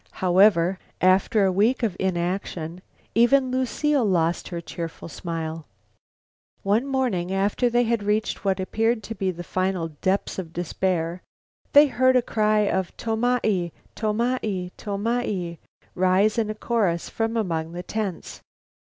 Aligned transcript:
However, 0.13 0.79
after 0.99 1.45
a 1.45 1.51
week 1.51 1.83
of 1.83 1.95
inaction, 1.99 2.81
even 3.13 3.51
Lucile 3.51 4.03
lost 4.03 4.47
her 4.47 4.59
cheerful 4.59 5.07
smile. 5.07 5.67
One 6.63 6.87
morning, 6.87 7.31
after 7.31 7.69
they 7.69 7.83
had 7.83 8.01
reached 8.01 8.43
what 8.43 8.59
appeared 8.59 9.03
to 9.03 9.13
be 9.13 9.29
the 9.29 9.43
final 9.43 9.89
depths 10.01 10.39
of 10.39 10.53
despair, 10.53 11.21
they 11.73 11.85
heard 11.85 12.15
a 12.15 12.23
cry 12.23 12.61
of, 12.61 12.97
"Tomai! 12.97 13.71
Tomai! 13.95 14.71
Tomai," 14.75 15.59
rise 15.93 16.39
in 16.39 16.49
a 16.49 16.55
chorus 16.55 17.07
from 17.07 17.37
among 17.37 17.73
the 17.73 17.83
tents. 17.83 18.41